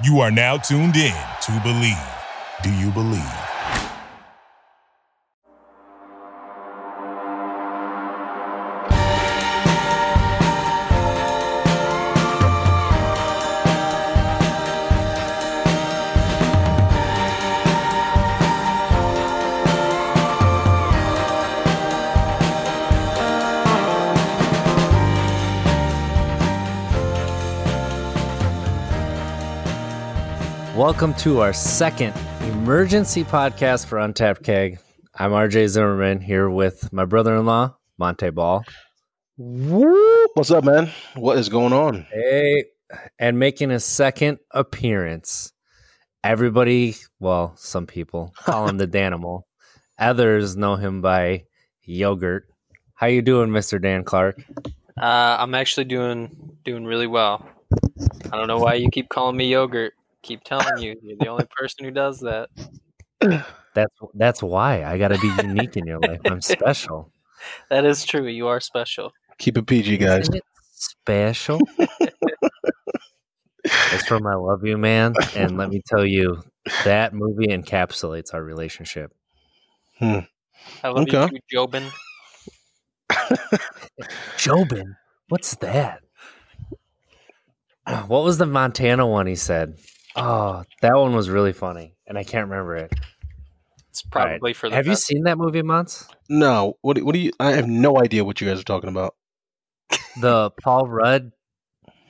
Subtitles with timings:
[0.00, 1.12] You are now tuned in
[1.42, 1.96] to Believe.
[2.62, 3.47] Do you believe?
[30.98, 34.80] Welcome to our second emergency podcast for Untapped Keg.
[35.14, 38.64] I'm RJ Zimmerman here with my brother in law, Monte Ball.
[39.36, 40.90] What's up, man?
[41.14, 42.04] What is going on?
[42.10, 42.64] Hey,
[43.16, 45.52] and making a second appearance.
[46.24, 49.42] Everybody, well, some people call him the Danimal.
[50.00, 51.44] Others know him by
[51.84, 52.48] Yogurt.
[52.94, 53.80] How you doing, Mr.
[53.80, 54.42] Dan Clark?
[55.00, 57.48] Uh, I'm actually doing doing really well.
[58.32, 59.92] I don't know why you keep calling me yogurt.
[60.22, 62.48] Keep telling you, you're the only person who does that.
[63.74, 66.20] That's that's why I got to be unique in your life.
[66.26, 67.12] I'm special.
[67.70, 68.26] That is true.
[68.26, 69.12] You are special.
[69.38, 70.22] Keep it PG, guys.
[70.22, 71.60] Isn't it special?
[73.64, 76.42] it's from I Love You Man, and let me tell you,
[76.84, 79.12] that movie encapsulates our relationship.
[80.00, 80.18] Hmm.
[80.82, 81.28] I love Okay.
[81.32, 81.88] you too, Jobin.
[84.36, 84.96] Jobin,
[85.28, 86.00] what's that?
[88.08, 89.78] What was the Montana one he said?
[90.20, 92.92] Oh, that one was really funny, and I can't remember it.
[93.90, 94.30] It's All right.
[94.32, 96.08] probably for the Have you seen that movie, Mons?
[96.28, 96.96] No, what?
[96.96, 97.30] do- What do you?
[97.40, 99.14] I have no idea what you guys are talking about.
[100.20, 101.30] The Paul Rudd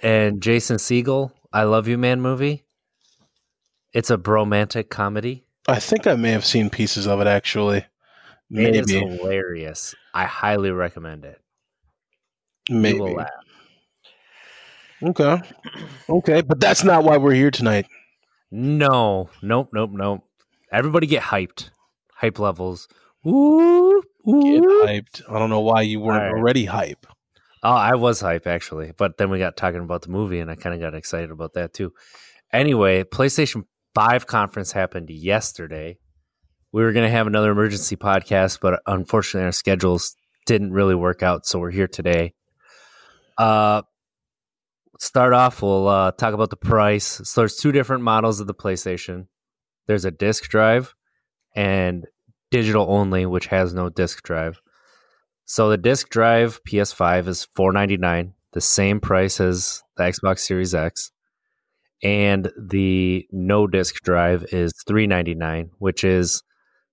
[0.02, 2.64] and Jason Segel "I Love You Man" movie.
[3.92, 5.44] It's a bromantic comedy.
[5.68, 7.78] I think I may have seen pieces of it actually.
[8.50, 9.94] It is Maybe, hilarious.
[10.14, 11.38] I highly recommend it.
[12.70, 12.98] You maybe.
[12.98, 13.28] will laugh.
[15.02, 15.40] Okay,
[16.08, 17.86] okay, but that's not why we're here tonight.
[18.50, 20.24] No, nope, nope, nope.
[20.72, 21.70] Everybody get hyped.
[22.14, 22.88] Hype levels.
[23.27, 24.84] Ooh, Get ooh.
[24.86, 25.22] hyped.
[25.28, 26.38] I don't know why you weren't right.
[26.38, 27.06] already hype.
[27.62, 30.54] Oh, I was hype actually, but then we got talking about the movie, and I
[30.54, 31.92] kind of got excited about that too.
[32.53, 33.64] Anyway, PlayStation
[33.94, 35.98] Five conference happened yesterday.
[36.72, 40.15] We were going to have another emergency podcast, but unfortunately, our schedules
[40.47, 42.34] didn't really work out, so we're here today.
[43.36, 43.82] Uh,
[44.98, 47.20] start off, we'll uh, talk about the price.
[47.25, 49.26] So there's two different models of the PlayStation.
[49.86, 50.94] There's a disc drive
[51.56, 52.06] and
[52.50, 54.60] digital only, which has no disc drive.
[55.44, 60.41] So the disc drive PS5 is four ninety nine, the same price as the Xbox
[60.41, 61.10] Series X,
[62.03, 66.42] and the no disc drive is three ninety nine, which is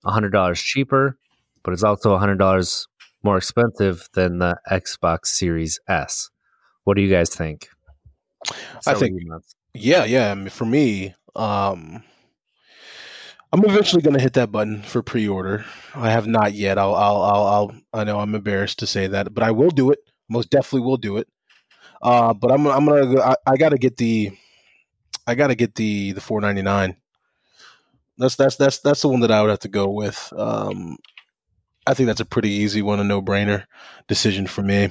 [0.06, 1.18] hundred dollars cheaper,
[1.64, 2.88] but it's also hundred dollars
[3.24, 6.30] more expensive than the Xbox Series S.
[6.86, 7.68] What do you guys think?
[8.88, 9.14] I think-
[9.74, 10.32] Yeah, yeah.
[10.32, 12.04] I mean, for me, um,
[13.52, 15.66] I'm eventually going to hit that button for pre-order.
[15.94, 16.78] I have not yet.
[16.78, 19.92] I'll, I'll, I'll, I'll, I know I'm embarrassed to say that, but I will do
[19.92, 20.00] it.
[20.30, 21.28] Most definitely will do it.
[22.02, 24.32] Uh, but I'm, I'm gonna, I, I got to get the,
[25.28, 26.96] I got to get the the 4.99.
[28.18, 30.32] That's that's that's that's the one that I would have to go with.
[30.38, 30.98] Um,
[31.88, 33.66] I think that's a pretty easy one, a no-brainer
[34.08, 34.90] decision for me.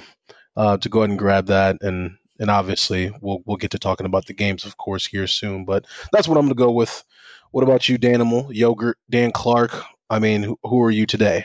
[0.57, 4.07] Uh, to go ahead and grab that and and obviously we'll we'll get to talking
[4.07, 5.65] about the games, of course, here soon.
[5.65, 7.05] But that's what I'm going to go with.
[7.51, 9.85] What about you, Danimal, Yogurt, Dan Clark?
[10.11, 11.45] I mean, who, who are you today?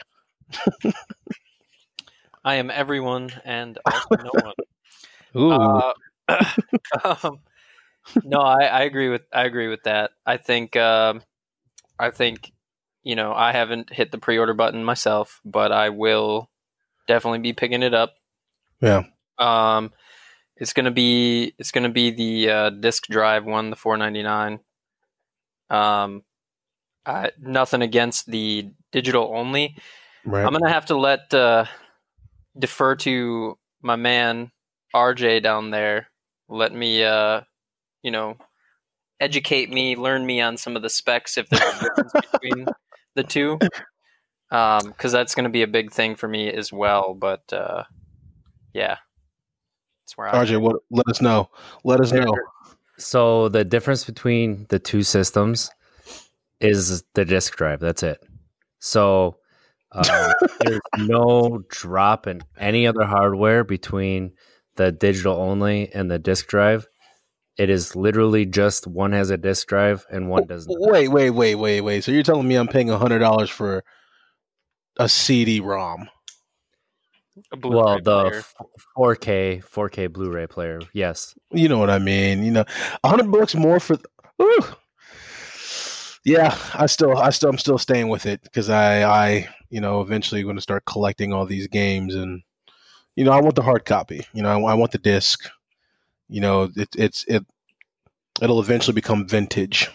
[2.43, 4.53] I am everyone and also no one.
[5.35, 5.93] Ooh, Uh,
[7.23, 7.39] um,
[8.23, 10.11] no, I, I agree with I agree with that.
[10.25, 11.21] I think um,
[11.99, 12.51] I think
[13.03, 16.49] you know I haven't hit the pre-order button myself, but I will
[17.07, 18.15] definitely be picking it up.
[18.81, 19.03] Yeah.
[19.37, 19.91] Um,
[20.59, 24.59] it's gonna be it's gonna be the uh, disc drive one, the four ninety nine.
[25.69, 26.23] Um,
[27.05, 29.77] I, nothing against the digital only.
[30.25, 30.45] right.
[30.45, 31.65] I'm gonna have to let uh,
[32.57, 34.51] defer to my man
[34.93, 36.07] RJ down there.
[36.49, 37.41] Let me, uh,
[38.01, 38.37] you know,
[39.19, 42.67] educate me, learn me on some of the specs if there's a difference between
[43.15, 43.59] the two,
[44.49, 47.13] because that's going to be a big thing for me as well.
[47.13, 47.83] But uh,
[48.73, 48.97] yeah,
[50.09, 50.45] that's where I'm.
[50.45, 50.77] RJ, what?
[50.89, 51.49] Let us know.
[51.83, 52.35] Let us know.
[52.97, 55.69] So the difference between the two systems
[56.59, 57.79] is the disk drive.
[57.79, 58.19] That's it.
[58.79, 59.37] So
[59.91, 64.33] uh, there's no drop in any other hardware between
[64.75, 66.87] the digital only and the disk drive.
[67.57, 70.77] It is literally just one has a disk drive and one does not.
[70.79, 72.03] Wait, wait, wait, wait, wait.
[72.03, 73.83] So you're telling me I'm paying hundred dollars for
[74.97, 76.09] a CD-ROM?
[77.51, 78.43] A Blu-ray Well, the player.
[78.97, 81.35] 4K 4K Blu-ray player, yes.
[81.51, 82.43] You know what I mean?
[82.43, 82.65] You know,
[83.05, 83.97] hundred bucks more for
[84.37, 84.59] Woo.
[86.25, 90.01] Yeah, I still, I still, I'm still staying with it because I, I, you know,
[90.01, 92.41] eventually going to start collecting all these games, and
[93.15, 94.25] you know, I want the hard copy.
[94.33, 95.49] You know, I, I want the disc.
[96.27, 97.45] You know, it, it's it,
[98.41, 99.89] it'll eventually become vintage.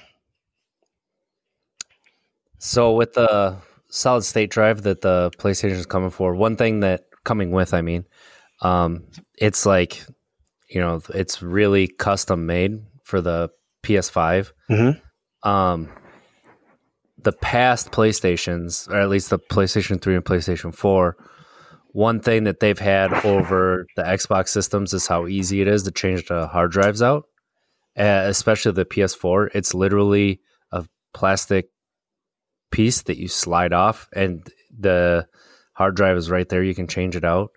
[2.58, 3.58] So with the
[3.88, 7.82] solid state drive that the PlayStation is coming for, one thing that coming with, I
[7.82, 8.04] mean,
[8.60, 9.04] um,
[9.36, 10.04] it's like,
[10.68, 13.50] you know, it's really custom made for the
[13.82, 14.52] PS5.
[14.70, 15.48] Mm-hmm.
[15.48, 15.90] Um,
[17.18, 21.16] the past PlayStations, or at least the PlayStation 3 and PlayStation 4,
[21.88, 25.92] one thing that they've had over the Xbox systems is how easy it is to
[25.92, 27.24] change the hard drives out,
[27.96, 29.50] uh, especially the PS4.
[29.54, 30.40] It's literally
[30.72, 31.68] a plastic
[32.72, 34.44] piece that you slide off, and
[34.76, 35.28] the
[35.74, 36.62] hard drive is right there.
[36.62, 37.50] You can change it out.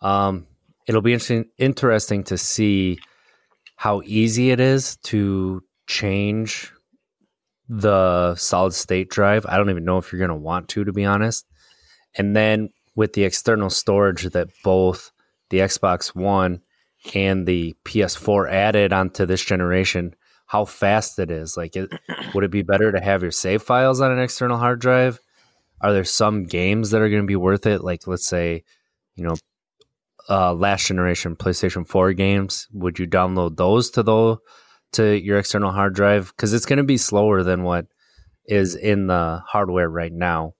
[0.00, 0.46] Um,
[0.86, 2.98] it'll be interesting interesting to see
[3.76, 6.72] how easy it is to change
[7.68, 9.46] the solid state drive.
[9.46, 11.46] I don't even know if you're going to want to, to be honest.
[12.16, 15.12] And then with the external storage that both
[15.50, 16.62] the Xbox One
[17.14, 20.14] and the PS4 added onto this generation,
[20.46, 21.56] how fast it is.
[21.56, 21.90] Like, it,
[22.34, 25.20] would it be better to have your save files on an external hard drive?
[25.80, 27.82] Are there some games that are going to be worth it?
[27.82, 28.64] Like, let's say,
[29.14, 29.36] you know,
[30.28, 32.68] uh, last generation PlayStation 4 games.
[32.72, 34.36] Would you download those to the
[34.92, 36.32] to your external hard drive?
[36.36, 37.86] Because it's going to be slower than what
[38.46, 40.54] is in the hardware right now.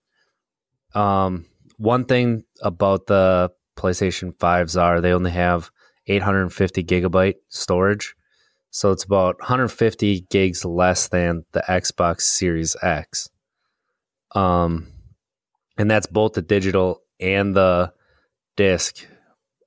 [0.94, 5.70] Um, one thing about the PlayStation 5s are they only have
[6.06, 8.14] 850 gigabyte storage.
[8.70, 13.30] So it's about 150 gigs less than the Xbox Series X.
[14.34, 14.92] Um,
[15.78, 17.92] and that's both the digital and the
[18.56, 19.06] disc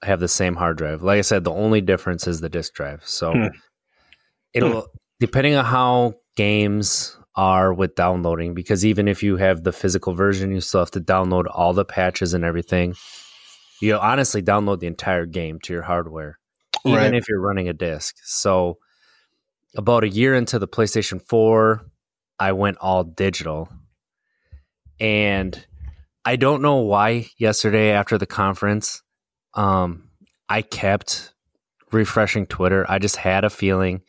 [0.04, 1.02] have the same hard drive.
[1.04, 3.02] Like I said, the only difference is the disk drive.
[3.06, 3.48] So Hmm.
[4.54, 4.88] it'll
[5.20, 10.52] depending on how games are with downloading, because even if you have the physical version,
[10.52, 12.96] you still have to download all the patches and everything.
[13.80, 16.38] You honestly download the entire game to your hardware,
[16.86, 17.14] even Right.
[17.14, 18.16] if you're running a disc.
[18.24, 18.80] So
[19.76, 21.82] about a year into the PlayStation 4,
[22.40, 23.70] I went all digital.
[25.00, 25.66] And
[26.24, 29.02] I don't know why yesterday after the conference,
[29.56, 30.10] um,
[30.48, 31.34] I kept
[31.92, 32.86] refreshing Twitter.
[32.88, 34.02] I just had a feeling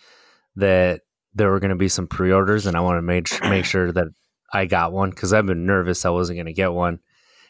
[0.56, 1.02] that
[1.34, 4.08] there were going to be some pre-orders, and I wanted to make make sure that
[4.52, 6.98] I got one because I've been nervous I wasn't going to get one,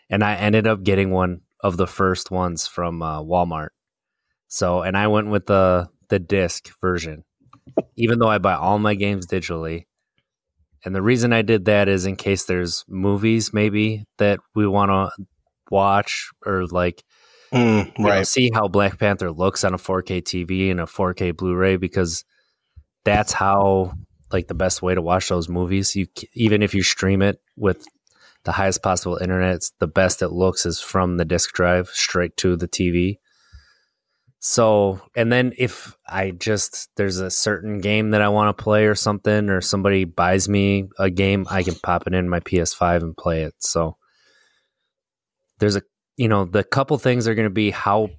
[0.08, 3.70] and I ended up getting one of the first ones from uh, Walmart.
[4.48, 7.24] So, and I went with the the disc version,
[7.96, 9.86] even though I buy all my games digitally.
[10.84, 14.90] And the reason I did that is in case there's movies maybe that we want
[14.90, 15.24] to
[15.70, 17.04] watch or like
[17.52, 21.36] Mm, you know, see how Black Panther looks on a 4K TV and a 4K
[21.36, 22.24] Blu-ray because
[23.04, 23.92] that's how
[24.32, 25.94] like the best way to watch those movies.
[25.94, 27.86] You even if you stream it with
[28.44, 32.56] the highest possible internet, the best it looks is from the disk drive straight to
[32.56, 33.18] the TV.
[34.44, 38.86] So, and then if I just there's a certain game that I want to play
[38.86, 43.02] or something, or somebody buys me a game, I can pop it in my PS5
[43.02, 43.54] and play it.
[43.60, 43.96] So,
[45.60, 45.82] there's a
[46.16, 48.10] you know the couple things are going to be how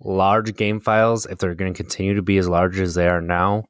[0.00, 3.22] large game files if they're going to continue to be as large as they are
[3.22, 3.64] now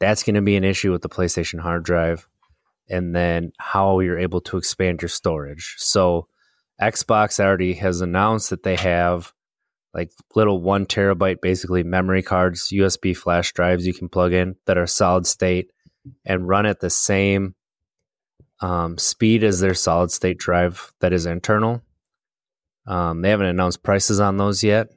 [0.00, 2.28] that's going to be an issue with the playstation hard drive
[2.88, 6.26] and then how you're able to expand your storage so
[6.80, 9.32] xbox already has announced that they have
[9.94, 14.78] like little one terabyte basically memory cards usb flash drives you can plug in that
[14.78, 15.70] are solid state
[16.24, 17.54] and run at the same
[18.60, 21.82] um, speed as their solid state drive that is internal
[22.86, 24.88] um, they haven't announced prices on those yet.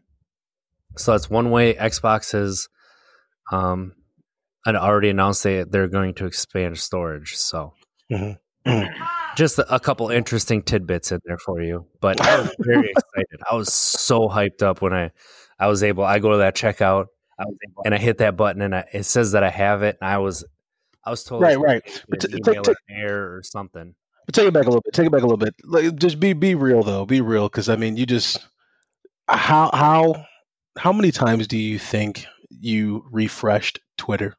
[0.97, 2.67] So that's one way Xbox has
[3.51, 3.93] um,
[4.67, 7.35] already announced they, they're going to expand storage.
[7.35, 7.73] So
[8.11, 8.37] Mhm.
[9.35, 11.85] just a, couple interesting tidbits in there for you.
[12.01, 13.41] But I was very excited.
[13.49, 15.11] I was so hyped up when I,
[15.59, 18.37] I was able, I go to that checkout I was able, and I hit that
[18.37, 19.97] button and I, it says that I have it.
[20.01, 20.45] And I was,
[21.03, 22.03] I was told Right, right.
[22.07, 23.93] But t- email error or something.
[24.25, 24.93] But take it back a little bit.
[24.93, 25.53] Take it back a little bit.
[25.63, 27.05] Like, just be be real though.
[27.05, 28.47] Be real, because I mean, you just
[29.27, 30.25] how how
[30.77, 34.35] how many times do you think you refreshed Twitter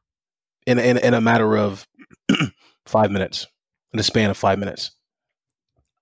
[0.65, 1.87] in in, in a matter of
[2.85, 3.47] five minutes,
[3.93, 4.91] in a span of five minutes?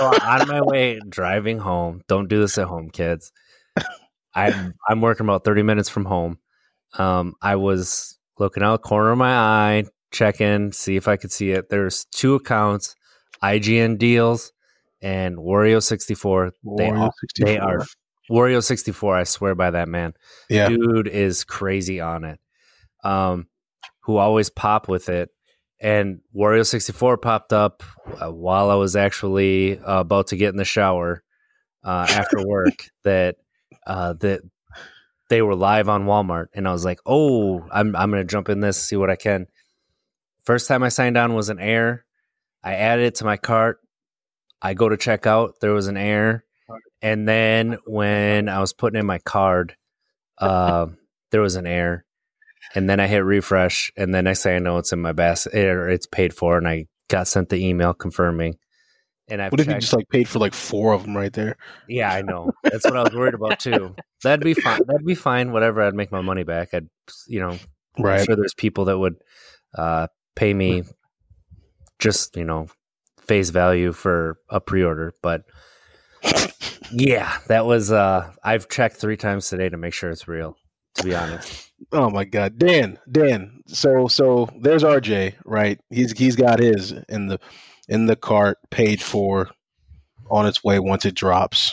[0.00, 3.32] on my way driving home, don't do this at home, kids.
[4.34, 6.38] I'm I'm working about thirty minutes from home.
[6.98, 11.32] Um, I was looking out the corner of my eye, checking, see if I could
[11.32, 11.68] see it.
[11.68, 12.94] There's two accounts,
[13.42, 14.52] IGN deals
[15.02, 16.52] and Wario sixty four.
[16.76, 17.46] They Wario are 64.
[17.46, 17.86] they are
[18.30, 19.16] Wario sixty four.
[19.16, 20.14] I swear by that man.
[20.48, 20.68] Yeah.
[20.68, 22.40] Dude is crazy on it.
[23.02, 23.46] Um,
[24.00, 25.30] who always pop with it.
[25.80, 27.82] And Wario sixty four popped up
[28.20, 31.22] uh, while I was actually uh, about to get in the shower
[31.82, 32.90] uh, after work.
[33.04, 33.36] that
[33.86, 34.42] uh, that
[35.30, 38.60] they were live on Walmart, and I was like, "Oh, I'm I'm gonna jump in
[38.60, 39.46] this, see what I can."
[40.44, 42.04] First time I signed on was an error.
[42.62, 43.78] I added it to my cart.
[44.60, 45.54] I go to check out.
[45.60, 46.44] There was an error,
[47.02, 49.76] and then when I was putting in my card,
[50.38, 50.86] uh,
[51.30, 52.04] there was an error,
[52.74, 55.54] and then I hit refresh, and then next thing I know, it's in my basket.
[55.54, 58.56] Or it's paid for, and I got sent the email confirming.
[59.28, 61.56] And I What if you just like paid for like four of them right there?
[61.88, 62.52] yeah, I know.
[62.64, 63.94] That's what I was worried about too.
[64.24, 64.80] That'd be fine.
[64.86, 65.52] That'd be fine.
[65.52, 65.82] Whatever.
[65.82, 66.74] I'd make my money back.
[66.74, 66.88] I'd,
[67.28, 67.58] you know,
[67.96, 68.24] I'm Right.
[68.26, 69.16] sure there's people that would
[69.74, 70.82] uh, pay me
[72.00, 72.66] just, you know,
[73.20, 75.12] face value for a pre-order.
[75.22, 75.42] But
[76.92, 77.90] yeah, that was.
[77.92, 80.56] uh I've checked three times today to make sure it's real.
[80.96, 81.70] To be honest.
[81.92, 83.62] Oh my God, Dan, Dan.
[83.66, 85.80] So so there's RJ, right?
[85.90, 87.38] He's he's got his in the
[87.88, 89.50] in the cart, paid for,
[90.30, 91.72] on its way once it drops.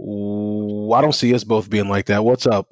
[0.00, 2.24] Ooh, I don't see us both being like that.
[2.24, 2.68] What's up?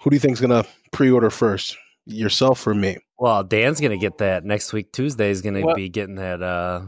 [0.00, 1.76] Who do you think's gonna pre-order first?
[2.06, 2.96] Yourself or me?
[3.18, 4.92] Well, Dan's gonna get that next week.
[4.92, 5.76] Tuesday is gonna What?
[5.76, 6.82] be getting that uh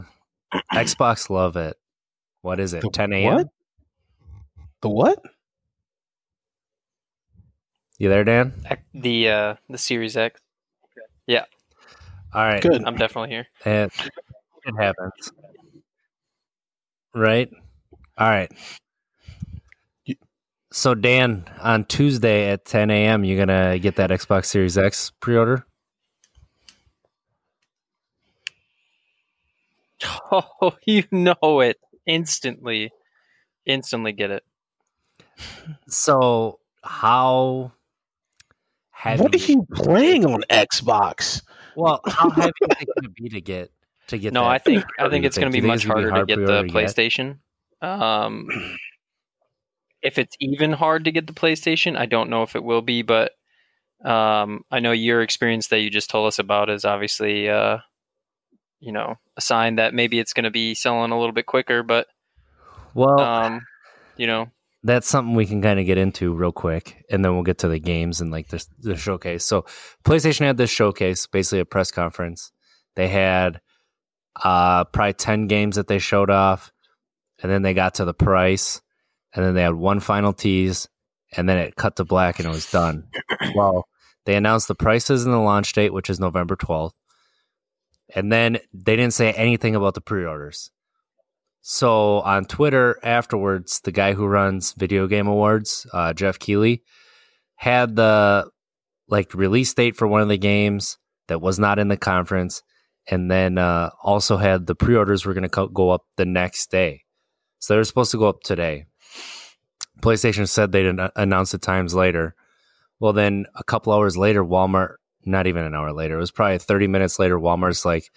[0.73, 1.77] Xbox Love at
[2.43, 2.81] what is it?
[2.81, 3.35] The 10 a.m.
[3.35, 3.47] what?
[4.81, 5.23] The what?
[7.97, 8.53] You there, Dan?
[8.93, 10.41] The uh, the Series X.
[11.25, 11.45] Yeah.
[12.33, 12.61] All right.
[12.61, 12.83] Good.
[12.83, 13.47] I'm definitely here.
[13.65, 13.93] It,
[14.65, 15.31] it happens.
[17.15, 17.49] Right?
[18.17, 18.51] All right.
[20.73, 25.11] So, Dan, on Tuesday at 10 a.m., you're going to get that Xbox Series X
[25.19, 25.65] pre order?
[30.31, 32.91] Oh, you know it instantly.
[33.65, 34.43] Instantly get it.
[35.87, 37.71] So, how
[38.91, 39.23] heavy?
[39.23, 41.41] What are you playing on Xbox?
[41.75, 43.71] Well, how heavy is it going to be to get
[44.07, 44.33] to get?
[44.33, 46.25] No, that I think I think you it's going to be much it's gonna harder
[46.25, 47.37] to get the pre-order PlayStation.
[47.81, 48.47] Um,
[50.01, 53.01] if it's even hard to get the PlayStation, I don't know if it will be,
[53.01, 53.31] but
[54.03, 57.77] um, I know your experience that you just told us about is obviously, uh,
[58.83, 61.83] you know, a sign that maybe it's going to be selling a little bit quicker.
[61.83, 62.07] But
[62.93, 63.65] Well, um,
[64.17, 64.51] you know,
[64.83, 67.69] that's something we can kind of get into real quick, and then we'll get to
[67.69, 69.45] the games and like the the showcase.
[69.45, 69.65] So,
[70.03, 72.51] PlayStation had this showcase, basically a press conference.
[72.95, 73.61] They had
[74.43, 76.73] uh probably ten games that they showed off,
[77.41, 78.81] and then they got to the price,
[79.33, 80.89] and then they had one final tease,
[81.31, 83.07] and then it cut to black and it was done.
[83.55, 83.87] well,
[84.25, 86.95] they announced the prices and the launch date, which is November twelfth,
[88.15, 90.71] and then they didn't say anything about the pre-orders.
[91.61, 96.83] So on Twitter afterwards, the guy who runs Video Game Awards, uh, Geoff Keighley,
[97.55, 98.49] had the
[99.07, 102.63] like release date for one of the games that was not in the conference,
[103.09, 106.69] and then uh, also had the pre-orders were going to co- go up the next
[106.69, 107.03] day.
[107.59, 108.85] So they were supposed to go up today.
[110.01, 112.35] PlayStation said they'd an- announce the times later.
[112.99, 116.57] Well, then a couple hours later, Walmart, not even an hour later, it was probably
[116.57, 118.09] 30 minutes later, Walmart's like,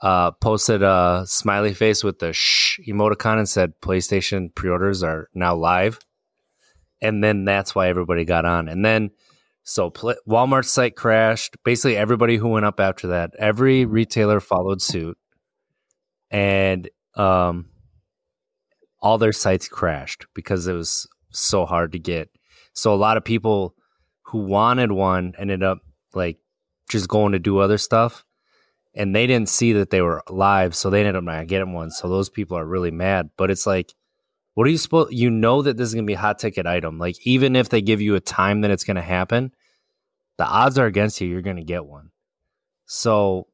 [0.00, 5.54] uh, posted a smiley face with the shh emoticon and said PlayStation pre-orders are now
[5.54, 6.00] live,
[7.00, 8.68] and then that's why everybody got on.
[8.68, 9.10] And then
[9.62, 11.56] so pl- Walmart's site crashed.
[11.64, 15.16] Basically, everybody who went up after that, every retailer followed suit,
[16.30, 17.66] and um,
[19.00, 22.28] all their sites crashed because it was so hard to get.
[22.74, 23.74] So a lot of people
[24.26, 25.78] who wanted one ended up
[26.14, 26.38] like
[26.88, 28.24] just going to do other stuff
[28.94, 31.90] and they didn't see that they were live, so they ended up not getting one.
[31.90, 33.30] So those people are really mad.
[33.36, 33.94] But it's like,
[34.54, 35.12] what are you supposed?
[35.12, 36.98] You know that this is gonna be a hot ticket item.
[36.98, 39.52] Like even if they give you a time that it's gonna happen,
[40.36, 41.28] the odds are against you.
[41.28, 42.10] You're gonna get one.
[42.84, 43.48] So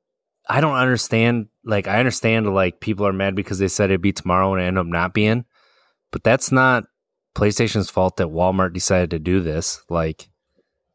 [0.48, 1.48] I don't understand.
[1.64, 4.80] Like I understand like people are mad because they said it'd be tomorrow and ended
[4.80, 5.44] up not being,
[6.10, 6.84] but that's not
[7.36, 9.80] PlayStation's fault that Walmart decided to do this.
[9.88, 10.28] Like,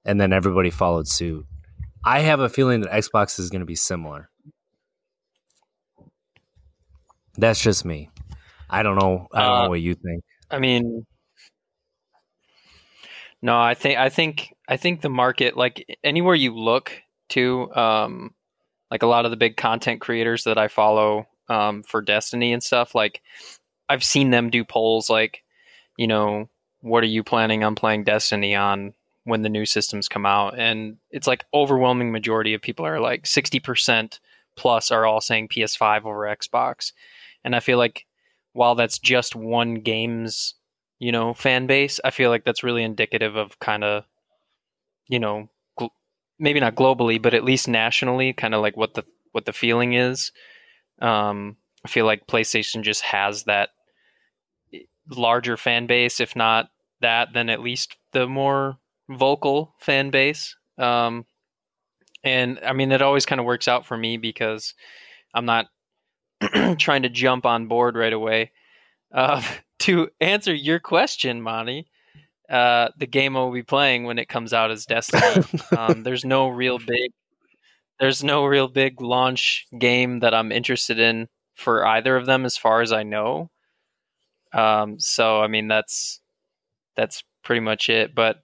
[0.03, 1.45] and then everybody followed suit.
[2.05, 4.29] I have a feeling that Xbox is going to be similar.
[7.37, 8.09] That's just me.
[8.69, 9.27] I don't know.
[9.33, 10.23] I don't Uh, know what you think.
[10.51, 11.05] I mean,
[13.41, 16.91] no, I think I think I think the market, like anywhere you look
[17.29, 18.33] to, um,
[18.91, 22.61] like a lot of the big content creators that I follow um, for Destiny and
[22.63, 23.21] stuff, like
[23.89, 25.43] I've seen them do polls, like
[25.97, 26.49] you know,
[26.81, 28.93] what are you planning on playing Destiny on
[29.25, 30.57] when the new systems come out?
[30.57, 34.19] And it's like overwhelming majority of people are like sixty percent
[34.55, 36.93] plus are all saying PS5 over Xbox,
[37.43, 38.05] and I feel like
[38.53, 40.55] while that's just one game's
[41.03, 41.99] you know, fan base.
[42.05, 44.05] I feel like that's really indicative of kind of,
[45.09, 45.89] you know, gl-
[46.39, 49.03] maybe not globally, but at least nationally, kind of like what the
[49.33, 50.31] what the feeling is.
[51.01, 53.71] Um, I feel like PlayStation just has that
[55.09, 56.69] larger fan base, if not
[57.01, 58.77] that, then at least the more
[59.09, 60.55] vocal fan base.
[60.77, 61.25] Um,
[62.23, 64.73] and I mean, it always kind of works out for me because
[65.33, 65.67] I'm not
[66.77, 68.51] trying to jump on board right away.
[69.13, 69.41] Uh,
[69.79, 71.87] to answer your question, Monty,
[72.49, 75.45] uh, the game I'll be playing when it comes out is Destiny.
[75.77, 77.11] um, there's no real big,
[77.99, 82.57] there's no real big launch game that I'm interested in for either of them, as
[82.57, 83.49] far as I know.
[84.53, 86.21] Um, so I mean, that's
[86.95, 88.13] that's pretty much it.
[88.15, 88.42] But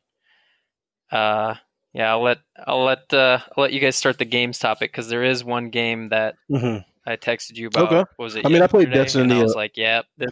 [1.12, 1.56] uh,
[1.94, 5.10] yeah, I'll let I'll let uh, I'll let you guys start the games topic because
[5.10, 6.86] there is one game that Mhm.
[7.06, 7.92] I texted you about.
[7.92, 8.12] Okay.
[8.16, 8.46] What was it?
[8.46, 9.22] I mean, I played yesterday?
[9.22, 10.30] And Destiny, I was like, yeah, this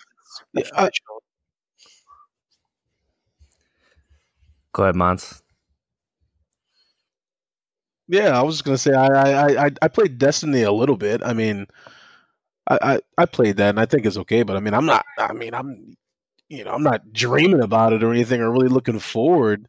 [0.54, 0.90] Yeah, I-
[4.74, 5.42] Go ahead, Mons.
[8.08, 11.22] Yeah, I was just gonna say I I I, I played Destiny a little bit.
[11.24, 11.66] I mean,
[12.70, 15.06] I, I I played that and I think it's okay, but I mean I'm not.
[15.18, 15.98] I mean I'm,
[16.50, 19.68] you know, I'm not dreaming about it or anything or really looking forward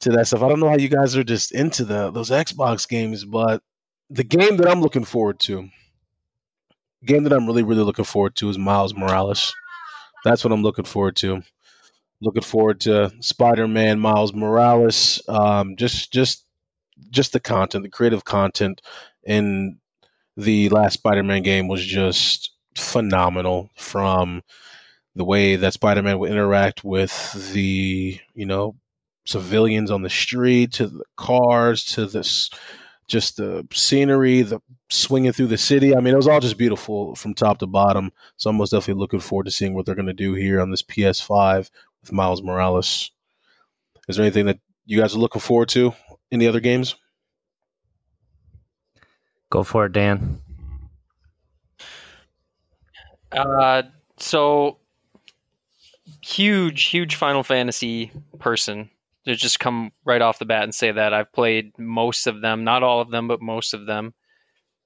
[0.00, 0.42] to that stuff.
[0.42, 3.62] I don't know how you guys are just into the those Xbox games, but
[4.10, 5.68] the game that I'm looking forward to,
[7.04, 9.54] game that I'm really really looking forward to is Miles Morales.
[10.24, 11.42] That's what I'm looking forward to.
[12.20, 15.22] Looking forward to Spider-Man, Miles Morales.
[15.28, 16.44] Um, just just
[17.10, 18.80] just the content, the creative content
[19.24, 19.78] in
[20.36, 23.70] the last Spider-Man game was just phenomenal.
[23.76, 24.42] From
[25.14, 28.76] the way that Spider-Man would interact with the you know
[29.26, 32.50] civilians on the street, to the cars, to this
[33.08, 35.94] just the scenery, the swinging through the city.
[35.94, 38.12] I mean, it was all just beautiful from top to bottom.
[38.36, 40.70] So I'm most definitely looking forward to seeing what they're going to do here on
[40.70, 43.10] this PS5 with Miles Morales.
[44.08, 45.92] Is there anything that you guys are looking forward to?
[46.32, 46.96] Any other games?
[49.50, 50.40] Go for it, Dan.
[53.30, 53.82] Uh,
[54.18, 54.78] so
[56.20, 58.90] huge, huge Final Fantasy person
[59.26, 62.64] to just come right off the bat and say that I've played most of them,
[62.64, 64.14] not all of them, but most of them.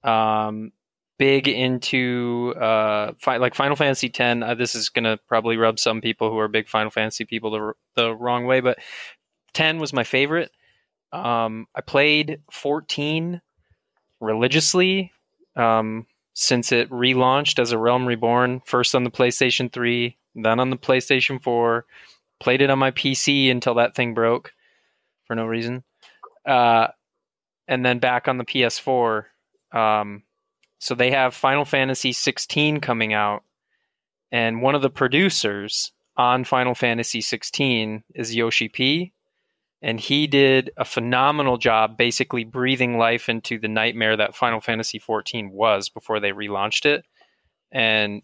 [0.03, 0.73] Um,
[1.19, 4.43] big into uh, fi- like Final Fantasy X.
[4.43, 7.73] Uh, this is gonna probably rub some people who are big Final Fantasy people the,
[7.97, 8.79] the wrong way, but
[9.53, 10.51] ten was my favorite.
[11.13, 13.43] Um, I played fourteen
[14.21, 15.13] religiously
[15.57, 20.71] um, since it relaunched as a Realm Reborn, first on the PlayStation 3, then on
[20.71, 21.85] the PlayStation 4.
[22.41, 24.53] Played it on my PC until that thing broke
[25.27, 25.85] for no reason.
[26.45, 26.89] Uh,
[27.69, 29.25] and then back on the PS4.
[29.73, 30.25] Um,
[30.79, 33.45] so they have Final Fantasy 16 coming out,
[34.33, 39.13] and one of the producers on Final Fantasy 16 is Yoshi P.
[39.83, 44.99] And he did a phenomenal job basically breathing life into the nightmare that Final Fantasy
[44.99, 47.05] 14 was before they relaunched it.
[47.73, 48.21] And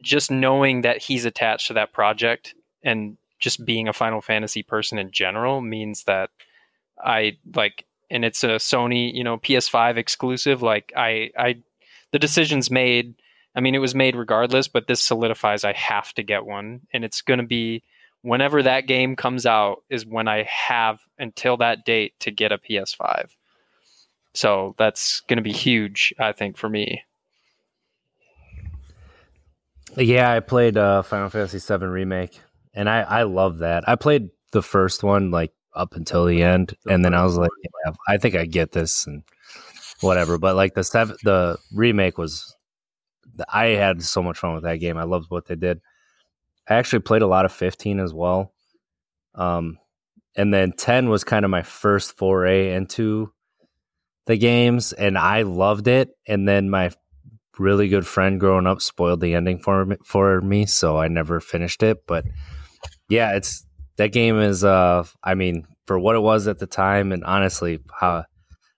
[0.00, 4.98] just knowing that he's attached to that project and just being a Final Fantasy person
[4.98, 6.30] in general means that
[7.02, 11.56] I like and it's a Sony, you know, PS5 exclusive, like I I
[12.12, 13.14] the decision's made.
[13.54, 17.04] I mean, it was made regardless, but this solidifies I have to get one and
[17.04, 17.82] it's going to be
[18.22, 22.58] whenever that game comes out is when I have until that date to get a
[22.58, 23.30] PS5.
[24.34, 27.02] So that's going to be huge, I think, for me.
[29.96, 32.40] Yeah, I played uh, Final Fantasy VII Remake,
[32.74, 33.88] and I I love that.
[33.88, 37.50] I played the first one like up until the end, and then I was like,
[37.62, 39.22] yeah, I think I get this and
[40.00, 40.38] whatever.
[40.38, 42.54] But like the seven, the remake was,
[43.52, 44.98] I had so much fun with that game.
[44.98, 45.80] I loved what they did.
[46.68, 48.52] I actually played a lot of 15 as well.
[49.34, 49.78] Um,
[50.36, 53.32] and then 10 was kind of my first foray into
[54.26, 56.10] the games, and I loved it.
[56.26, 56.90] And then my
[57.58, 61.40] really good friend growing up spoiled the ending for me, for me, so I never
[61.40, 62.06] finished it.
[62.06, 62.24] But
[63.08, 63.66] yeah, it's
[63.96, 64.64] that game is.
[64.64, 68.24] Uh, I mean, for what it was at the time, and honestly, how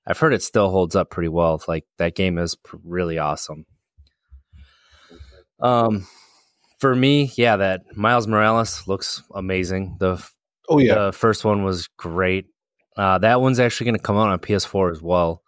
[0.07, 1.63] I've heard it still holds up pretty well.
[1.69, 3.65] Like that game is really awesome.
[5.61, 6.07] Um,
[6.81, 9.97] for me, yeah, that Miles Morales looks amazing.
[10.01, 10.23] The
[10.69, 12.47] Oh yeah, the first one was great.
[12.97, 15.43] Uh, that one's actually going to come out on PS4 as well.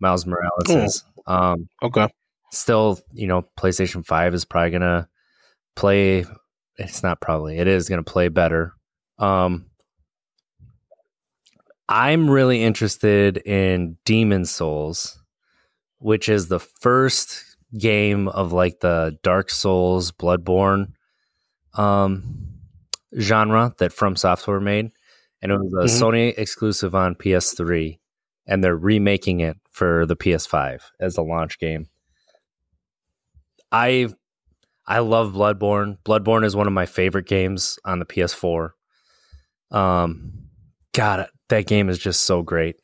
[0.00, 0.84] Miles Morales Oh.
[0.84, 1.04] is.
[1.26, 2.08] Um, okay.
[2.50, 5.06] still, you know, PlayStation 5 is probably going to
[5.76, 6.24] play.
[6.78, 8.72] It's not probably, it is going to play better.
[9.18, 9.66] Um,
[11.88, 15.20] I'm really interested in Demon's Souls,
[15.98, 20.92] which is the first game of like the Dark Souls, Bloodborne
[21.74, 22.46] um,
[23.18, 24.90] genre that From Software made,
[25.42, 26.00] and it was a Mhm.
[26.02, 27.98] Sony exclusive on PS3,
[28.46, 31.88] and they're remaking it for the PS5 as a launch game.
[33.70, 34.08] I
[34.88, 35.98] I love Bloodborne.
[36.04, 38.70] Bloodborne is one of my favorite games on the PS4.
[39.70, 40.32] Um,
[40.94, 42.76] God, that game is just so great.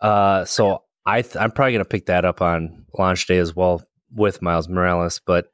[0.00, 3.82] Uh, so I th- I'm probably gonna pick that up on launch day as well
[4.12, 5.20] with Miles Morales.
[5.24, 5.46] But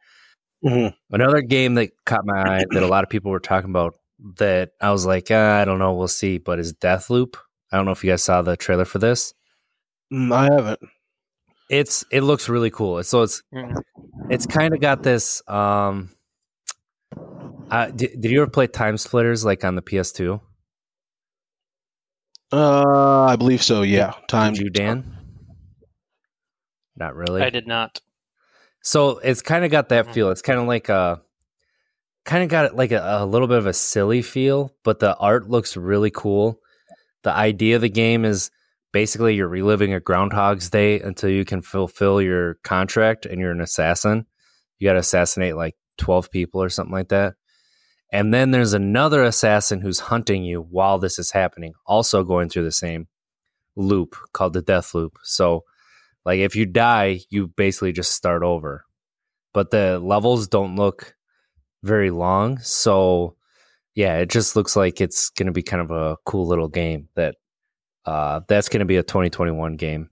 [0.65, 0.95] Mhm.
[1.11, 3.95] another game that caught my eye that a lot of people were talking about
[4.39, 6.39] that I was like, uh, I don't know, we'll see.
[6.39, 7.37] But is Deathloop?
[7.71, 9.35] I don't know if you guys saw the trailer for this.
[10.12, 10.81] Mm, I haven't.
[11.68, 13.02] It's it looks really cool.
[13.02, 13.83] So it's Mhm.
[14.31, 15.42] it's kind of got this.
[15.48, 16.11] Um,
[17.70, 20.40] uh, did, did you ever play Time Splitters like on the PS2?
[22.52, 23.83] Uh, I believe so.
[23.83, 24.52] Yeah, time.
[24.55, 25.12] Did you, Dan?
[26.96, 27.42] Not really.
[27.42, 28.00] I did not.
[28.83, 30.12] So it's kind of got that Mhm.
[30.14, 30.31] feel.
[30.31, 31.20] It's kind of like a,
[32.24, 35.48] kind of got like a, a little bit of a silly feel, but the art
[35.50, 36.61] looks really cool.
[37.22, 38.50] The idea of the game is
[38.96, 43.61] basically you're reliving a Groundhog's Day until you can fulfill your contract, and you're an
[43.61, 44.24] assassin.
[44.78, 47.35] You got to assassinate like twelve people or something like that.
[48.11, 52.64] And then there's another assassin who's hunting you while this is happening, also going through
[52.64, 53.09] the same
[53.76, 55.18] loop called the death loop.
[55.24, 55.64] So,
[56.24, 58.87] like, if you die, you basically just start over.
[59.52, 61.14] But the levels don't look
[61.82, 62.61] very long.
[62.61, 63.37] So,
[63.94, 67.11] yeah, it just looks like it's going to be kind of a cool little game
[67.14, 67.35] that
[68.07, 70.09] uh, that's going to be a 2021 game.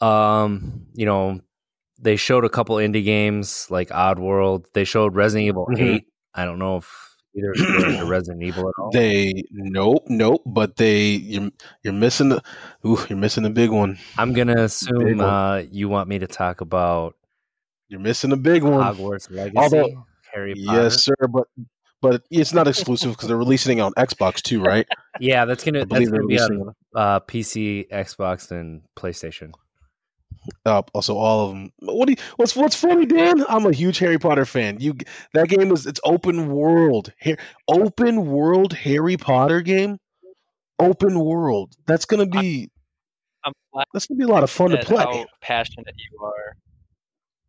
[0.00, 1.40] Um, you know,
[1.98, 4.66] they showed a couple indie games like Odd World.
[4.74, 5.94] They showed Resident Evil Mhm.
[5.96, 6.04] 8.
[6.34, 8.90] I don't know if either of you Resident Evil at all.
[8.90, 10.42] They nope, nope.
[10.44, 11.50] But they you're
[11.82, 12.42] you're missing the
[12.84, 13.98] ooh, you're missing the big one.
[14.18, 17.14] I'm going to assume uh, you want me to talk about
[17.88, 18.82] You're missing a big one.
[18.94, 20.06] Hogwarts Legacy, Although-.
[20.54, 21.14] Yes, sir.
[21.30, 21.46] But
[22.02, 24.86] but it's not exclusive because they're releasing it on Xbox too, right?
[25.20, 29.52] Yeah, that's gonna that's gonna be on uh, PC, Xbox, and PlayStation.
[30.64, 31.72] uh, also all of them.
[31.80, 33.44] What do you, what's what's funny, Dan?
[33.48, 34.78] I'm a huge Harry Potter fan.
[34.80, 34.94] You
[35.34, 39.98] that game is it's open world, Har- open world Harry Potter game.
[40.78, 41.72] Open world.
[41.86, 42.70] That's gonna be
[43.44, 45.02] I'm glad that's gonna be a lot of fun to play.
[45.02, 46.56] how passionate you are.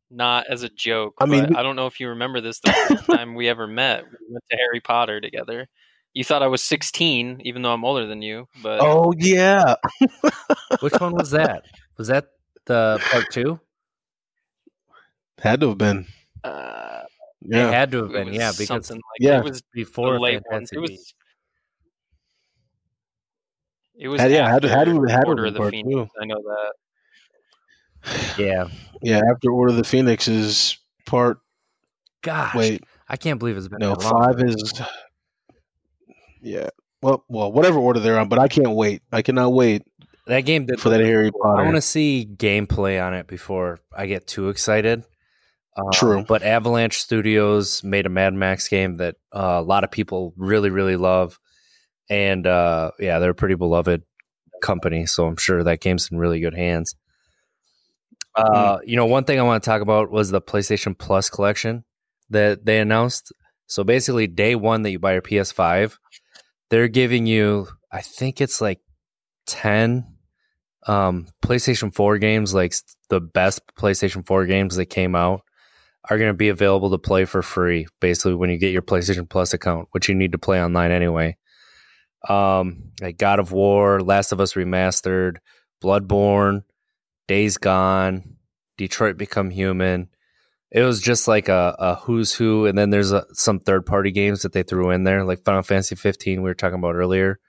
[0.10, 1.16] Not as a joke.
[1.20, 2.60] I mean, we- I don't know if you remember this.
[2.62, 5.68] The first time we ever met, we went to Harry Potter together.
[6.14, 8.48] You thought I was 16, even though I'm older than you.
[8.64, 9.76] But Oh yeah,
[10.80, 11.66] Which one was that?
[11.98, 12.28] Was that
[12.66, 13.60] the part two?
[15.40, 16.08] had to have been.
[16.44, 17.02] uh,
[17.44, 19.40] It Yeah, had to have been, yeah, because something like Yeah.
[19.40, 20.64] it was before the late one.
[20.72, 21.14] It was.
[24.00, 25.60] It was Had- yeah, had to- had to- after had to Order have of the
[25.60, 26.12] been part Phoenix.
[26.14, 26.22] two.
[26.22, 26.74] I know that.
[28.38, 28.66] Yeah,
[29.02, 29.22] yeah.
[29.32, 31.40] After Order of the Phoenix is part.
[32.22, 34.24] gosh, Wait, I can't believe it's been no, that long.
[34.34, 34.74] five is.
[36.42, 36.70] Yeah.
[37.02, 39.02] Well, well, whatever order they're on, but I can't wait.
[39.12, 39.84] I cannot wait
[40.26, 40.80] That game did.
[40.80, 41.62] for that Harry Potter.
[41.62, 45.04] I want to see gameplay on it before I get too excited.
[45.78, 46.26] Um, True.
[46.28, 50.72] but Avalanche Studios made a Mad Max game that uh, a lot of people really,
[50.72, 51.40] really love,
[52.10, 54.02] and uh, yeah, they're a pretty beloved
[54.64, 55.06] company.
[55.06, 56.96] So I'm sure that game's in really good hands.
[58.38, 61.84] Uh, You know, one thing I want to talk about was the PlayStation Plus collection
[62.30, 63.34] that they announced.
[63.66, 65.98] So basically, day one that you buy your PS5,
[66.70, 68.80] they're giving you, I think it's like
[69.48, 70.06] 10
[70.86, 72.74] um, PlayStation 4 games, like
[73.10, 75.42] the best PlayStation 4 games that came out,
[76.10, 77.88] are going to be available to play for free.
[78.00, 81.38] Basically, when you get your PlayStation Plus account, which you need to play online anyway.
[82.30, 85.38] Um, like God of War, Last of Us Remastered,
[85.84, 86.64] Bloodborne,
[87.28, 88.38] Days Gone,
[88.78, 90.10] Detroit Become Human.
[90.72, 94.12] It was just like a, a who's who, and then there's a, some third party
[94.12, 97.40] games that they threw in there, like Final Fantasy 15 we were talking about earlier,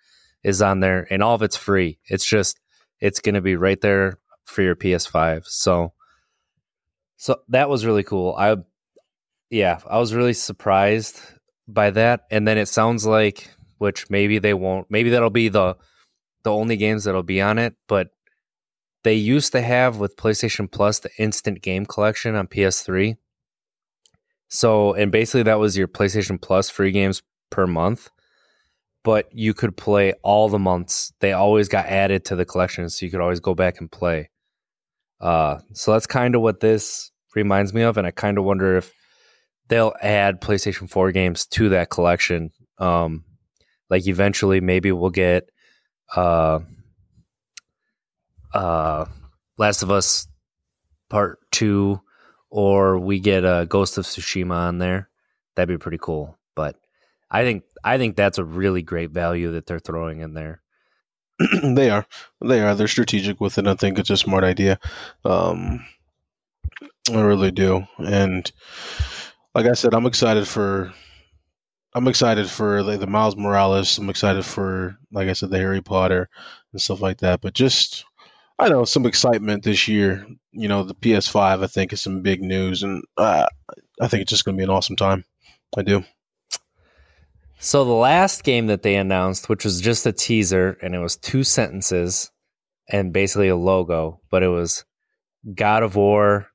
[0.44, 1.98] is on there, and all of it's free.
[2.06, 2.60] It's just
[3.00, 5.46] it's going to be right there for your PS5.
[5.46, 5.92] So,
[7.16, 8.34] so that was really cool.
[8.38, 8.56] I,
[9.50, 11.20] yeah, I was really surprised
[11.66, 15.76] by that, and then it sounds like, which maybe they won't, maybe that'll be the
[16.44, 18.08] the only games that'll be on it, but
[19.08, 23.16] they used to have with PlayStation Plus the instant game collection on PS3.
[24.48, 28.10] So, and basically that was your PlayStation Plus free games per month,
[29.04, 31.10] but you could play all the months.
[31.20, 34.28] They always got added to the collection, so you could always go back and play.
[35.22, 38.76] Uh, so that's kind of what this reminds me of, and I kind of wonder
[38.76, 38.92] if
[39.68, 42.50] they'll add PlayStation 4 games to that collection.
[42.76, 43.24] Um,
[43.88, 45.48] like eventually, maybe we'll get
[46.14, 46.58] uh,
[48.54, 49.06] uh,
[49.56, 50.26] Last of Us
[51.08, 52.00] Part Two,
[52.50, 55.08] or we get a Ghost of Tsushima on there.
[55.54, 56.38] That'd be pretty cool.
[56.54, 56.76] But
[57.30, 60.62] I think I think that's a really great value that they're throwing in there.
[61.62, 62.06] they are,
[62.40, 62.74] they are.
[62.74, 63.66] They're strategic with it.
[63.66, 64.78] I think it's a smart idea.
[65.24, 65.84] Um,
[67.12, 68.50] I really do, and
[69.54, 70.92] like I said, I'm excited for.
[71.94, 73.98] I'm excited for like the Miles Morales.
[73.98, 76.28] I'm excited for, like I said, the Harry Potter
[76.72, 77.40] and stuff like that.
[77.40, 78.04] But just,
[78.58, 80.26] I know some excitement this year.
[80.52, 81.62] You know, the PS5.
[81.62, 83.46] I think is some big news, and uh,
[84.00, 85.24] I think it's just going to be an awesome time.
[85.76, 86.04] I do.
[87.60, 91.16] So the last game that they announced, which was just a teaser, and it was
[91.16, 92.30] two sentences
[92.88, 94.84] and basically a logo, but it was
[95.54, 96.48] God of War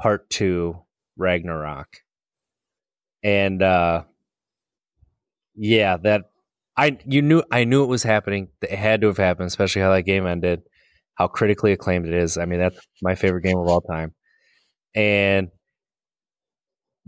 [0.00, 0.78] Part Two
[1.16, 1.88] Ragnarok,
[3.22, 4.04] and uh,
[5.54, 6.30] yeah, that
[6.76, 8.48] I you knew I knew it was happening.
[8.62, 10.62] It had to have happened, especially how that game ended,
[11.16, 12.38] how critically acclaimed it is.
[12.38, 14.14] I mean, that's my favorite game of all time,
[14.94, 15.48] and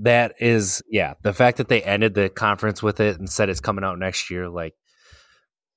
[0.00, 3.58] that is yeah the fact that they ended the conference with it and said it's
[3.58, 4.72] coming out next year like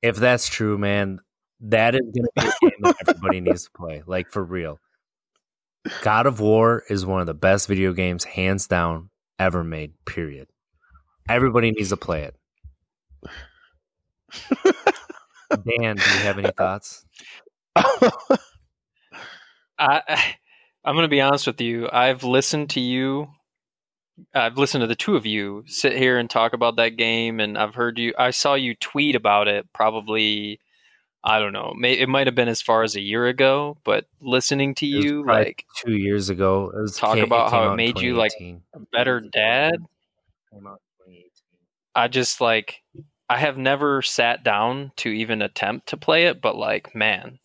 [0.04, 1.20] if that's true man
[1.62, 4.80] that is going to be a game that everybody needs to play like for real.
[6.04, 10.48] God of war is one of the best video games hands down ever made period.
[11.30, 12.36] Everybody needs to play it.
[15.50, 17.06] Dan do you have any thoughts
[19.80, 20.36] I,
[20.84, 21.90] I'm going to be honest with you.
[21.92, 23.30] I've listened to you
[24.34, 27.58] I've listened to the two of you sit here and talk about that game, and
[27.58, 28.14] I've heard you.
[28.18, 30.60] I saw you tweet about it probably.
[31.24, 31.74] I don't know.
[31.78, 35.24] May, it might have been as far as a year ago, but listening to you,
[35.24, 38.80] like two years ago, it was, talk it about how it made you like a
[38.92, 39.74] better dad.
[40.52, 41.24] Came out in 2018.
[41.94, 42.82] I just like
[43.30, 47.38] I have never sat down to even attempt to play it, but like man,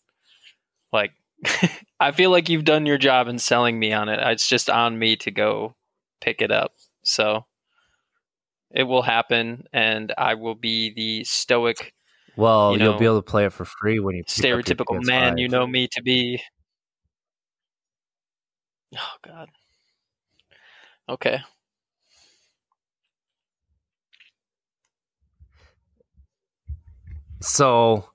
[0.91, 1.11] like
[1.99, 4.19] I feel like you've done your job in selling me on it.
[4.21, 5.75] It's just on me to go
[6.21, 6.73] pick it up.
[7.03, 7.45] So
[8.71, 11.93] it will happen, and I will be the stoic,
[12.35, 14.43] Well, You will know, be able to play it for free when you pick up
[14.45, 16.41] your stereotypical man you know me to be.
[18.95, 19.49] Oh God.
[21.09, 21.39] Okay.
[27.41, 28.09] So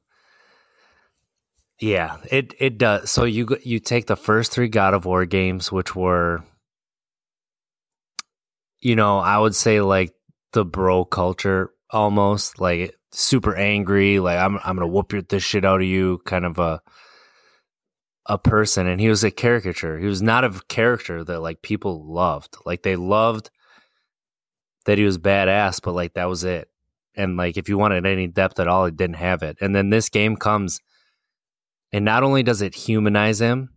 [1.82, 3.10] yeah, it it does.
[3.10, 6.44] So you you take the first three God of War games, which were,
[8.80, 10.14] you know, I would say like
[10.52, 15.64] the bro culture almost, like super angry, like I'm I'm gonna whoop your, this shit
[15.64, 16.80] out of you, kind of a
[18.26, 18.86] a person.
[18.86, 19.98] And he was a caricature.
[19.98, 22.56] He was not a character that like people loved.
[22.64, 23.50] Like they loved
[24.86, 26.68] that he was badass, but like that was it
[27.16, 29.58] and like if you wanted any depth at all, it didn't have it.
[29.60, 30.80] And then this game comes,
[31.92, 33.70] and not only does it humanize him,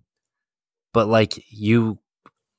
[0.93, 1.99] but like you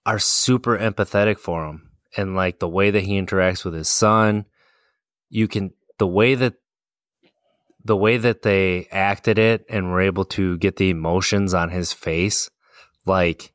[0.04, 4.44] are super empathetic for him, and like the way that he interacts with his son,
[5.30, 6.54] you can the way that
[7.84, 11.92] the way that they acted it and were able to get the emotions on his
[11.92, 12.50] face,
[13.04, 13.52] like.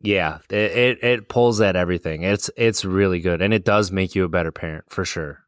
[0.00, 2.24] Yeah, it, it it pulls at everything.
[2.24, 5.43] It's it's really good, and it does make you a better parent for sure.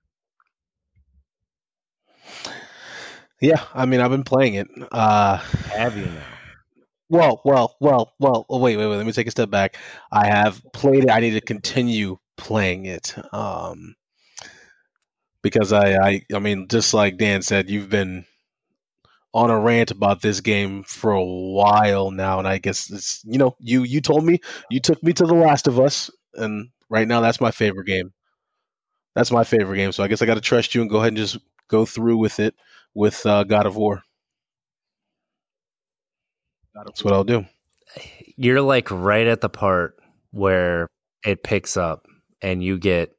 [3.41, 4.69] Yeah, I mean, I've been playing it.
[4.91, 6.23] Uh, Have you now?
[7.09, 8.47] well, well, well, well.
[8.49, 8.97] Oh, wait, wait, wait.
[8.97, 9.77] Let me take a step back.
[10.11, 11.11] I have played it.
[11.11, 13.15] I need to continue playing it.
[13.35, 13.95] Um,
[15.43, 18.25] because I, I, I mean, just like Dan said, you've been
[19.35, 23.39] on a rant about this game for a while now, and I guess it's you
[23.39, 27.07] know, you you told me you took me to The Last of Us, and right
[27.07, 28.13] now that's my favorite game.
[29.15, 29.93] That's my favorite game.
[29.93, 32.17] So I guess I got to trust you and go ahead and just go through
[32.17, 32.55] with it
[32.97, 34.03] with uh, God of War.
[36.75, 37.45] That's what I'll do.
[38.37, 39.97] You're like right at the part
[40.31, 40.89] where
[41.25, 42.07] it picks up
[42.43, 43.13] and you get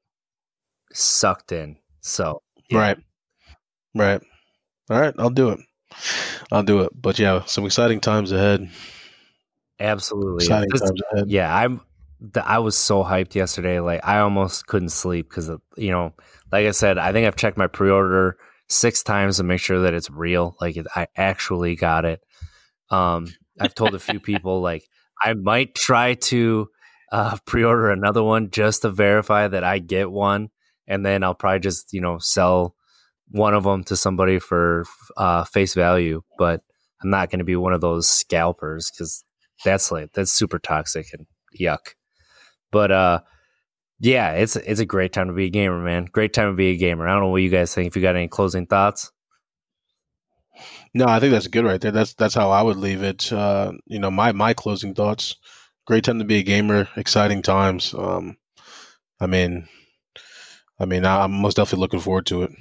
[0.93, 1.77] sucked in.
[2.01, 2.77] So, yeah.
[2.79, 2.97] Right.
[3.95, 4.21] Right.
[4.89, 5.13] All right.
[5.17, 5.59] I'll do it.
[6.51, 6.91] I'll do it.
[6.99, 8.69] But yeah, some exciting times ahead.
[9.79, 10.45] absolutely.
[10.45, 11.29] Exciting This- times ahead.
[11.29, 11.81] yeah, I'm.
[12.33, 13.79] th- I was so hyped yesterday.
[13.79, 16.13] Like I almost couldn't sleep because you know,
[16.51, 18.37] like I said, I think I've checked my pre-order
[18.69, 20.55] six times to make sure that it's real.
[20.59, 22.21] Like it, I actually got it.
[22.89, 23.27] Um,
[23.59, 24.83] I've told a few people like
[25.21, 26.69] I might try to
[27.11, 30.49] uh, pre-order another one just to verify that I get one,
[30.87, 32.75] and then I'll probably just you know sell
[33.29, 34.85] one of them to somebody for
[35.17, 36.21] uh, face value.
[36.37, 36.61] But
[37.01, 39.23] I'm not going to be one of those scalpers because
[39.63, 41.25] that's like that's super toxic and
[41.59, 41.93] yuck.
[42.71, 43.19] But uh
[43.99, 46.05] yeah, it's it's a great time to be a gamer, man.
[46.05, 47.07] Great time to be a gamer.
[47.07, 47.87] I don't know what you guys think.
[47.87, 49.11] If you got any closing thoughts,
[50.93, 51.91] No, I think that's good right there.
[51.91, 53.31] That's that's how I would leave it.
[53.31, 55.35] Uh, you know, my my closing thoughts.
[55.85, 56.89] Great time to be a gamer.
[56.97, 57.93] Exciting times.
[57.97, 58.37] Um,
[59.19, 59.67] I mean,
[60.79, 62.51] I mean, I'm most definitely looking forward to it.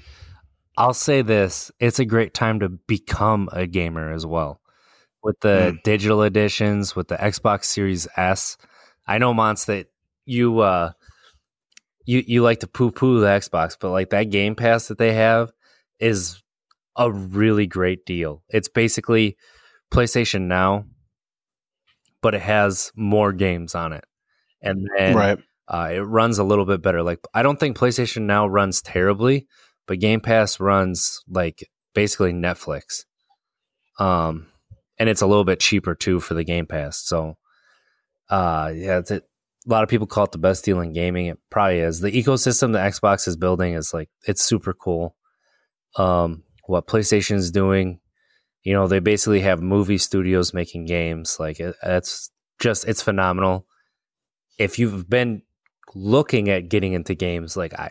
[0.77, 4.61] I'll say this: it's a great time to become a gamer as well.
[5.23, 5.83] With the Mm.
[5.85, 8.57] digital editions, with the Xbox Series S,
[9.07, 9.89] I know Monts, that
[10.27, 10.93] you uh
[12.07, 15.13] you you like to poo poo the Xbox, but like that Game Pass that they
[15.13, 15.53] have
[16.01, 16.43] is
[16.97, 18.43] a really great deal.
[18.49, 19.37] It's basically
[19.93, 20.87] PlayStation Now,
[22.23, 24.05] but it has more games on it,
[24.63, 25.39] and then right.
[25.69, 27.03] uh, it runs a little bit better.
[27.03, 29.47] Like I don't think PlayStation Now runs terribly,
[29.87, 33.05] but Game Pass runs like basically Netflix.
[33.99, 34.47] Um,
[34.99, 36.99] and it's a little bit cheaper too for the Game Pass.
[36.99, 37.37] So,
[38.29, 39.25] uh, yeah, it's, it,
[39.67, 41.27] a lot of people call it the best deal in gaming.
[41.27, 42.01] It probably is.
[42.01, 45.17] The ecosystem that Xbox is building is like it's super cool.
[45.97, 48.01] Um, what PlayStation is doing,
[48.63, 51.39] you know, they basically have movie studios making games.
[51.41, 53.67] Like it, it's just it's phenomenal.
[54.59, 55.43] If you've been
[55.95, 57.91] looking at getting into games, like I,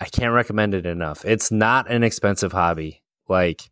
[0.00, 1.24] I can't recommend it enough.
[1.24, 3.02] It's not an expensive hobby.
[3.28, 3.62] Like,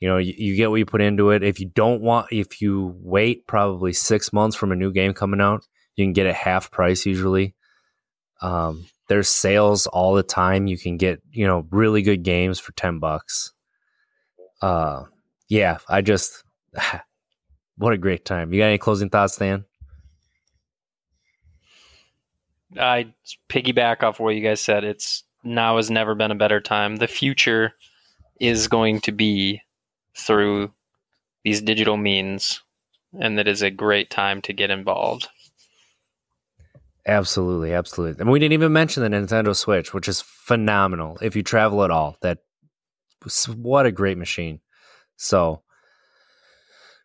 [0.00, 1.42] you know, you, you get what you put into it.
[1.42, 5.40] If you don't want, if you wait probably six months from a new game coming
[5.40, 5.64] out,
[5.96, 7.54] you can get it half price usually.
[8.40, 10.66] Um, there's sales all the time.
[10.66, 13.52] You can get, you know, really good games for 10 bucks.
[14.60, 15.04] Uh,
[15.48, 16.44] yeah, I just,
[17.76, 18.52] what a great time.
[18.52, 19.64] You got any closing thoughts, Dan?
[22.78, 23.12] I
[23.48, 24.84] piggyback off what you guys said.
[24.84, 26.96] It's now has never been a better time.
[26.96, 27.74] The future
[28.40, 29.60] is going to be
[30.16, 30.72] through
[31.44, 32.62] these digital means,
[33.18, 35.28] and that is a great time to get involved.
[37.06, 38.20] Absolutely, absolutely.
[38.20, 41.90] And we didn't even mention the Nintendo Switch, which is phenomenal if you travel at
[41.90, 42.16] all.
[42.22, 42.38] That
[43.48, 44.60] what a great machine.
[45.16, 45.62] So,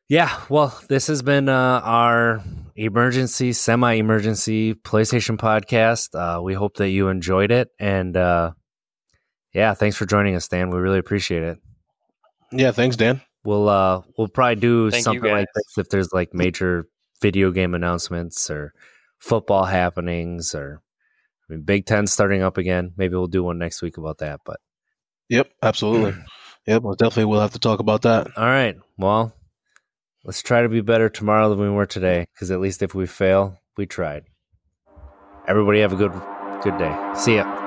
[0.07, 2.41] yeah, well, this has been uh, our
[2.75, 6.15] emergency, semi-emergency PlayStation podcast.
[6.15, 8.51] Uh, we hope that you enjoyed it, and uh,
[9.53, 10.69] yeah, thanks for joining us, Dan.
[10.69, 11.57] We really appreciate it.
[12.51, 13.21] Yeah, thanks, Dan.
[13.43, 16.88] We'll uh, we'll probably do Thank something like this if there's like major
[17.21, 18.73] video game announcements or
[19.19, 20.82] football happenings or
[21.49, 22.93] I mean, Big Ten starting up again.
[22.97, 24.41] Maybe we'll do one next week about that.
[24.45, 24.60] But
[25.30, 26.15] Yep, absolutely.
[26.67, 28.27] yep, well, definitely we'll have to talk about that.
[28.38, 29.34] all right, well,
[30.23, 32.27] let's try to be better tomorrow than we were today.
[32.34, 34.23] Because at least if we fail, we tried.
[35.47, 36.13] Everybody have a good
[36.63, 37.13] good day.
[37.15, 37.66] See ya.